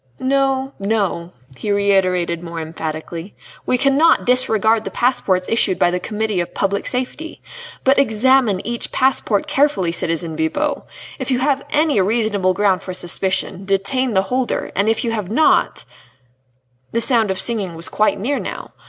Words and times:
"No, 0.17 0.73
no," 0.79 1.31
he 1.55 1.69
reiterated 1.71 2.41
more 2.41 2.59
emphatically, 2.59 3.35
"we 3.67 3.77
cannot 3.77 4.25
disregard 4.25 4.83
the 4.83 4.89
passports 4.89 5.47
issued 5.47 5.77
by 5.77 5.91
the 5.91 5.99
Committee 5.99 6.39
of 6.39 6.55
Public 6.55 6.87
Safety. 6.87 7.39
But 7.83 7.99
examine 7.99 8.65
each 8.65 8.91
passport 8.91 9.45
carefully, 9.45 9.91
citizen 9.91 10.35
Bibot! 10.35 10.85
If 11.19 11.29
you 11.29 11.37
have 11.37 11.63
any 11.69 12.01
reasonable 12.01 12.55
ground 12.55 12.81
for 12.81 12.95
suspicion, 12.95 13.63
detain 13.63 14.13
the 14.13 14.23
holder, 14.23 14.71
and 14.75 14.89
if 14.89 15.03
you 15.03 15.11
have 15.11 15.29
not" 15.29 15.85
The 16.93 16.99
sound 17.01 17.29
of 17.29 17.39
singing 17.39 17.75
was 17.75 17.87
quite 17.87 18.19
near 18.19 18.39
now. 18.39 18.71